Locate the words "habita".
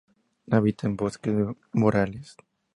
0.49-0.87